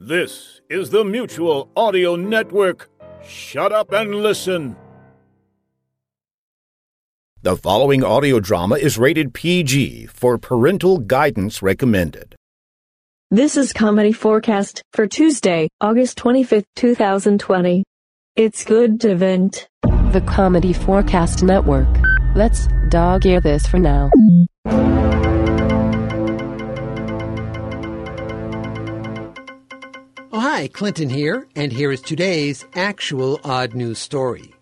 This 0.00 0.60
is 0.70 0.90
the 0.90 1.02
Mutual 1.04 1.70
Audio 1.76 2.14
Network. 2.14 2.88
Shut 3.26 3.72
up 3.72 3.90
and 3.90 4.14
listen. 4.14 4.76
The 7.42 7.56
following 7.56 8.04
audio 8.04 8.38
drama 8.38 8.76
is 8.76 8.96
rated 8.96 9.34
PG 9.34 10.06
for 10.06 10.38
parental 10.38 10.98
guidance 10.98 11.62
recommended. 11.62 12.36
This 13.32 13.56
is 13.56 13.72
Comedy 13.72 14.12
Forecast 14.12 14.84
for 14.92 15.08
Tuesday, 15.08 15.68
August 15.80 16.16
25th, 16.18 16.66
2020. 16.76 17.82
It's 18.36 18.64
good 18.64 19.00
to 19.00 19.16
vent. 19.16 19.66
The 19.82 20.22
Comedy 20.28 20.72
Forecast 20.72 21.42
Network. 21.42 21.88
Let's 22.36 22.68
dog 22.88 23.26
ear 23.26 23.40
this 23.40 23.66
for 23.66 23.80
now. 23.80 24.12
Hi, 30.58 30.66
Clinton 30.66 31.08
here, 31.08 31.46
and 31.54 31.70
here 31.70 31.92
is 31.92 32.00
today's 32.00 32.66
actual 32.74 33.38
odd 33.44 33.74
news 33.74 34.00
story. 34.00 34.52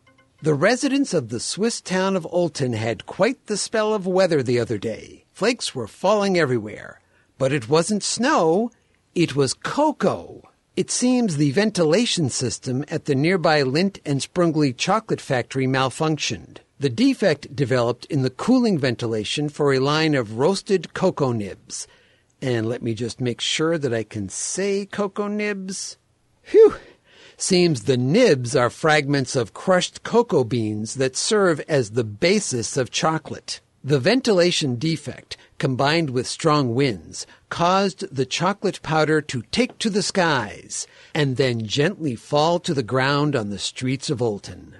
The 0.42 0.52
residents 0.52 1.14
of 1.14 1.30
the 1.30 1.40
Swiss 1.40 1.80
town 1.80 2.16
of 2.16 2.26
Olten 2.30 2.74
had 2.74 3.06
quite 3.06 3.46
the 3.46 3.56
spell 3.56 3.94
of 3.94 4.06
weather 4.06 4.42
the 4.42 4.60
other 4.60 4.76
day. 4.76 5.24
Flakes 5.32 5.74
were 5.74 5.86
falling 5.88 6.36
everywhere. 6.36 7.00
But 7.38 7.50
it 7.50 7.70
wasn't 7.70 8.02
snow, 8.02 8.70
it 9.14 9.34
was 9.34 9.54
cocoa. 9.54 10.42
It 10.76 10.90
seems 10.90 11.38
the 11.38 11.52
ventilation 11.52 12.28
system 12.28 12.84
at 12.88 13.06
the 13.06 13.14
nearby 13.14 13.62
Lindt 13.62 14.00
and 14.04 14.20
Sprungli 14.20 14.76
chocolate 14.76 15.22
factory 15.22 15.66
malfunctioned. 15.66 16.58
The 16.78 16.90
defect 16.90 17.56
developed 17.56 18.04
in 18.10 18.20
the 18.20 18.28
cooling 18.28 18.78
ventilation 18.78 19.48
for 19.48 19.72
a 19.72 19.78
line 19.78 20.14
of 20.14 20.36
roasted 20.36 20.92
cocoa 20.92 21.32
nibs. 21.32 21.88
And 22.42 22.68
let 22.68 22.82
me 22.82 22.94
just 22.94 23.20
make 23.20 23.40
sure 23.40 23.78
that 23.78 23.94
I 23.94 24.02
can 24.02 24.28
say 24.28 24.86
cocoa 24.86 25.28
nibs. 25.28 25.96
Phew! 26.42 26.74
Seems 27.38 27.82
the 27.82 27.96
nibs 27.96 28.56
are 28.56 28.70
fragments 28.70 29.36
of 29.36 29.52
crushed 29.54 30.02
cocoa 30.02 30.44
beans 30.44 30.94
that 30.94 31.16
serve 31.16 31.60
as 31.68 31.90
the 31.90 32.04
basis 32.04 32.76
of 32.76 32.90
chocolate. 32.90 33.60
The 33.84 33.98
ventilation 33.98 34.76
defect, 34.76 35.36
combined 35.58 36.10
with 36.10 36.26
strong 36.26 36.74
winds, 36.74 37.26
caused 37.50 38.14
the 38.14 38.26
chocolate 38.26 38.82
powder 38.82 39.20
to 39.20 39.42
take 39.52 39.78
to 39.78 39.90
the 39.90 40.02
skies 40.02 40.86
and 41.14 41.36
then 41.36 41.66
gently 41.66 42.16
fall 42.16 42.58
to 42.60 42.74
the 42.74 42.82
ground 42.82 43.36
on 43.36 43.50
the 43.50 43.58
streets 43.58 44.10
of 44.10 44.18
Olten. 44.18 44.72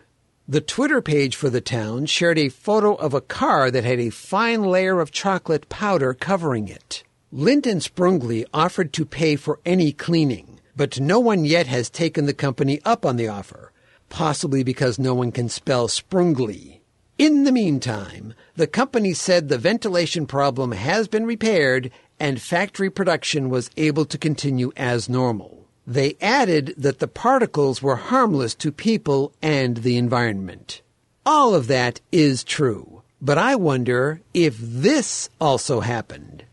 The 0.49 0.61
Twitter 0.61 1.03
page 1.03 1.37
for 1.37 1.51
the 1.51 1.61
town 1.61 2.07
shared 2.07 2.39
a 2.39 2.49
photo 2.49 2.95
of 2.95 3.15
a 3.15 3.21
car 3.21 3.71
that 3.71 3.85
had 3.85 3.99
a 4.01 4.11
fine 4.11 4.63
layer 4.63 5.01
of 5.01 5.11
chocolate 5.11 5.69
powder 5.69 6.15
covering 6.15 6.69
it. 6.69 7.03
Lindt 7.37 7.67
and 7.67 7.83
Sprungli 7.83 8.47
offered 8.55 8.95
to 8.95 9.05
pay 9.05 9.37
for 9.37 9.61
any 9.67 9.93
cleaning, 9.93 10.59
but 10.75 10.99
no 10.99 11.21
one 11.21 11.45
yet 11.45 11.67
has 11.67 11.91
taken 11.91 12.25
the 12.25 12.33
company 12.33 12.81
up 12.83 13.05
on 13.05 13.17
the 13.17 13.29
offer, 13.29 13.73
possibly 14.09 14.63
because 14.63 14.99
no 14.99 15.13
one 15.13 15.31
can 15.31 15.51
spell 15.51 15.87
Sprungli. 15.87 16.81
In 17.19 17.45
the 17.45 17.53
meantime, 17.53 18.33
the 18.55 18.67
company 18.67 19.13
said 19.13 19.51
the 19.51 19.59
ventilation 19.59 20.25
problem 20.25 20.73
has 20.73 21.09
been 21.09 21.27
repaired 21.27 21.91
and 22.19 22.41
factory 22.41 22.89
production 22.89 23.51
was 23.51 23.71
able 23.77 24.07
to 24.07 24.17
continue 24.17 24.73
as 24.75 25.07
normal. 25.07 25.67
They 25.87 26.17
added 26.23 26.73
that 26.79 27.01
the 27.01 27.07
particles 27.07 27.83
were 27.83 27.97
harmless 27.97 28.55
to 28.55 28.73
people 28.73 29.35
and 29.43 29.77
the 29.77 29.99
environment. 29.99 30.81
All 31.27 31.55
of 31.55 31.67
that 31.67 32.01
is 32.11 32.43
true, 32.43 33.03
but 33.21 33.37
I 33.37 33.57
wonder 33.57 34.23
if 34.33 34.57
this 34.59 35.29
also 35.39 35.81
happened. 35.81 36.46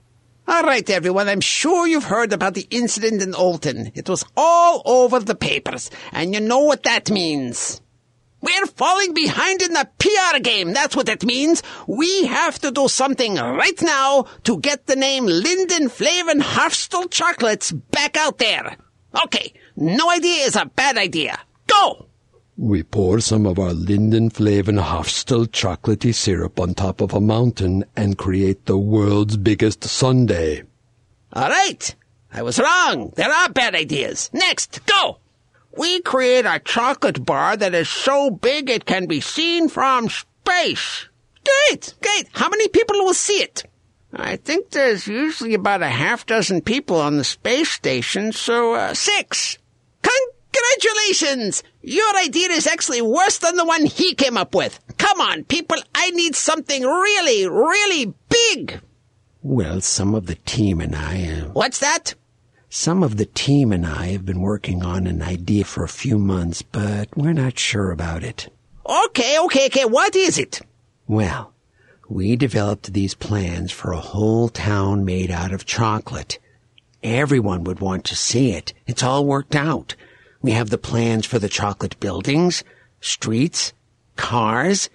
All 0.45 0.63
right, 0.63 0.87
everyone, 0.89 1.29
I'm 1.29 1.39
sure 1.39 1.87
you've 1.87 2.03
heard 2.03 2.33
about 2.33 2.53
the 2.53 2.67
incident 2.69 3.21
in 3.21 3.31
Olten. 3.31 3.91
It 3.95 4.09
was 4.09 4.25
all 4.35 4.81
over 4.85 5.21
the 5.21 5.35
papers, 5.35 5.89
and 6.11 6.33
you 6.33 6.41
know 6.41 6.59
what 6.59 6.83
that 6.83 7.09
means. 7.09 7.81
We're 8.41 8.65
falling 8.65 9.13
behind 9.13 9.61
in 9.61 9.71
the 9.71 9.87
PR 9.99 10.39
game. 10.39 10.73
That's 10.73 10.97
what 10.97 11.07
it 11.07 11.23
means. 11.23 11.63
We 11.87 12.25
have 12.25 12.59
to 12.59 12.71
do 12.71 12.89
something 12.89 13.35
right 13.35 13.81
now 13.81 14.25
to 14.43 14.59
get 14.59 14.85
the 14.85 14.97
name 14.97 15.25
Linden 15.27 15.87
Flavin 15.87 16.41
Hofstal 16.41 17.09
Chocolates 17.09 17.71
back 17.71 18.17
out 18.17 18.39
there. 18.39 18.75
Okay, 19.23 19.53
no 19.77 20.11
idea 20.11 20.43
is 20.43 20.57
a 20.57 20.65
bad 20.65 20.97
idea. 20.97 21.39
Go! 21.67 22.07
We 22.57 22.83
pour 22.83 23.19
some 23.19 23.47
of 23.47 23.57
our 23.57 23.73
Linden 23.73 24.29
Flavin 24.29 24.75
Hofstal 24.75 25.47
chocolatey 25.47 26.13
syrup 26.13 26.59
on 26.59 26.75
top 26.75 27.01
of 27.01 27.11
a 27.11 27.19
mountain 27.19 27.83
and 27.95 28.15
create 28.15 28.67
the 28.67 28.77
world's 28.77 29.37
biggest 29.37 29.83
sundae. 29.83 30.61
All 31.33 31.49
right. 31.49 31.95
I 32.31 32.43
was 32.43 32.59
wrong. 32.59 33.11
There 33.15 33.31
are 33.31 33.49
bad 33.49 33.73
ideas. 33.73 34.29
Next, 34.33 34.85
go! 34.85 35.17
We 35.75 36.01
create 36.01 36.45
a 36.45 36.61
chocolate 36.63 37.25
bar 37.25 37.57
that 37.57 37.73
is 37.73 37.89
so 37.89 38.29
big 38.29 38.69
it 38.69 38.85
can 38.85 39.07
be 39.07 39.19
seen 39.19 39.67
from 39.67 40.09
space. 40.09 41.07
Great, 41.43 41.95
great. 42.03 42.29
How 42.33 42.49
many 42.49 42.67
people 42.67 42.97
will 43.03 43.15
see 43.15 43.41
it? 43.41 43.63
I 44.13 44.35
think 44.35 44.69
there's 44.69 45.07
usually 45.07 45.55
about 45.55 45.81
a 45.81 45.89
half 45.89 46.27
dozen 46.27 46.61
people 46.61 47.01
on 47.01 47.17
the 47.17 47.23
space 47.23 47.71
station, 47.71 48.31
so 48.31 48.75
uh, 48.75 48.93
six. 48.93 49.57
Congratulations! 50.63 51.63
Your 51.81 52.15
idea 52.17 52.49
is 52.49 52.67
actually 52.67 53.01
worse 53.01 53.37
than 53.37 53.55
the 53.57 53.65
one 53.65 53.85
he 53.85 54.13
came 54.13 54.37
up 54.37 54.55
with. 54.55 54.79
Come 54.97 55.19
on, 55.19 55.43
people, 55.43 55.77
I 55.93 56.11
need 56.11 56.35
something 56.35 56.83
really, 56.83 57.47
really 57.47 58.13
big. 58.29 58.79
Well, 59.41 59.81
some 59.81 60.15
of 60.15 60.27
the 60.27 60.35
team 60.35 60.79
and 60.79 60.95
I. 60.95 61.27
Uh, 61.27 61.49
What's 61.49 61.79
that? 61.79 62.15
some 62.69 63.03
of 63.03 63.17
the 63.17 63.25
team 63.25 63.71
and 63.71 63.85
I 63.85 64.07
have 64.07 64.25
been 64.25 64.39
working 64.41 64.83
on 64.83 65.05
an 65.05 65.21
idea 65.21 65.63
for 65.63 65.83
a 65.83 65.87
few 65.89 66.17
months, 66.17 66.63
but 66.63 67.07
we're 67.15 67.33
not 67.33 67.59
sure 67.59 67.91
about 67.91 68.23
it. 68.23 68.51
Okay, 68.83 69.37
okay, 69.41 69.67
okay. 69.67 69.85
What 69.85 70.15
is 70.15 70.39
it? 70.39 70.59
Well, 71.07 71.53
we 72.09 72.35
developed 72.35 72.91
these 72.93 73.13
plans 73.13 73.71
for 73.71 73.91
a 73.91 73.99
whole 73.99 74.49
town 74.49 75.05
made 75.05 75.29
out 75.29 75.53
of 75.53 75.65
chocolate. 75.65 76.39
Everyone 77.03 77.63
would 77.65 77.79
want 77.79 78.05
to 78.05 78.15
see 78.15 78.53
it. 78.53 78.73
It's 78.87 79.03
all 79.03 79.23
worked 79.23 79.55
out. 79.55 79.95
We 80.43 80.51
have 80.51 80.69
the 80.69 80.77
plans 80.77 81.25
for 81.25 81.39
the 81.39 81.47
chocolate 81.47 81.97
buildings, 82.01 82.65
streets, 82.99 83.71
cars, 84.17 84.89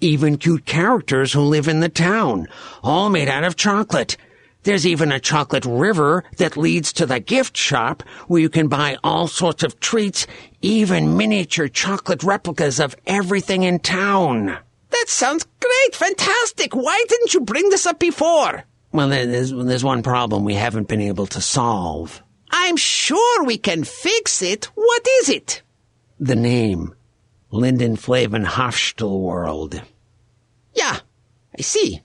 even 0.00 0.36
cute 0.36 0.66
characters 0.66 1.32
who 1.32 1.40
live 1.40 1.68
in 1.68 1.80
the 1.80 1.88
town, 1.88 2.46
all 2.82 3.08
made 3.08 3.28
out 3.28 3.42
of 3.42 3.56
chocolate. 3.56 4.18
There's 4.64 4.86
even 4.86 5.10
a 5.10 5.18
chocolate 5.18 5.64
river 5.64 6.24
that 6.36 6.58
leads 6.58 6.92
to 6.94 7.06
the 7.06 7.18
gift 7.18 7.56
shop 7.56 8.02
where 8.28 8.42
you 8.42 8.50
can 8.50 8.68
buy 8.68 8.98
all 9.02 9.26
sorts 9.26 9.62
of 9.62 9.80
treats, 9.80 10.26
even 10.60 11.16
miniature 11.16 11.68
chocolate 11.68 12.22
replicas 12.22 12.78
of 12.78 12.94
everything 13.06 13.62
in 13.62 13.78
town. 13.78 14.58
That 14.90 15.04
sounds 15.08 15.46
great, 15.60 15.94
fantastic. 15.94 16.74
Why 16.74 17.02
didn't 17.08 17.32
you 17.32 17.40
bring 17.40 17.70
this 17.70 17.86
up 17.86 17.98
before? 17.98 18.64
Well, 18.92 19.08
there's, 19.08 19.50
there's 19.50 19.84
one 19.84 20.02
problem 20.02 20.44
we 20.44 20.54
haven't 20.54 20.88
been 20.88 21.00
able 21.00 21.26
to 21.28 21.40
solve. 21.40 22.22
I'm 22.50 22.76
sure 22.76 23.44
we 23.44 23.58
can 23.58 23.84
fix 23.84 24.42
it. 24.42 24.66
What 24.74 25.06
is 25.20 25.28
it? 25.28 25.62
The 26.18 26.36
name. 26.36 26.94
Linden 27.50 27.96
Flavin. 27.96 28.42
Yeah, 28.44 28.80
I 31.58 31.62
see. 31.62 32.00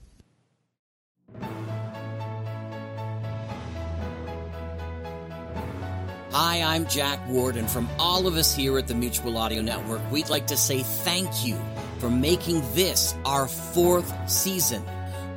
Hi, 6.31 6.62
I'm 6.62 6.87
Jack 6.87 7.20
Ward, 7.28 7.56
and 7.56 7.69
from 7.69 7.88
all 7.99 8.26
of 8.26 8.37
us 8.37 8.54
here 8.54 8.78
at 8.78 8.88
the 8.88 8.94
Mutual 8.94 9.37
Audio 9.37 9.60
Network, 9.60 10.00
we'd 10.10 10.31
like 10.31 10.46
to 10.46 10.56
say 10.56 10.82
thank 10.82 11.44
you 11.44 11.58
for 11.99 12.08
making 12.08 12.62
this 12.75 13.14
our 13.26 13.46
fourth 13.46 14.12
season. 14.31 14.82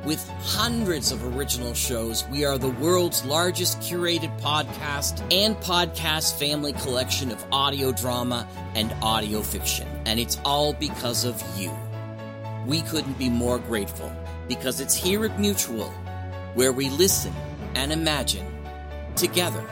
With 0.06 0.26
hundreds 0.40 1.10
of 1.12 1.36
original 1.36 1.74
shows, 1.74 2.24
we 2.28 2.44
are 2.44 2.56
the 2.58 2.70
world's 2.70 3.24
largest 3.24 3.80
curated 3.80 4.40
podcast 4.40 5.20
and 5.32 5.56
podcast 5.56 6.38
family 6.38 6.72
collection 6.74 7.30
of 7.32 7.44
audio 7.52 7.90
drama 7.92 8.48
and 8.74 8.94
audio 9.02 9.42
fiction. 9.42 9.88
And 10.06 10.20
it's 10.20 10.38
all 10.44 10.72
because 10.72 11.24
of 11.24 11.42
you. 11.58 11.76
We 12.66 12.82
couldn't 12.82 13.16
be 13.16 13.30
more 13.30 13.60
grateful 13.60 14.10
because 14.48 14.80
it's 14.80 14.94
here 14.94 15.24
at 15.24 15.38
Mutual 15.38 15.90
where 16.54 16.72
we 16.72 16.90
listen 16.90 17.32
and 17.76 17.92
imagine 17.92 18.44
together. 19.14 19.64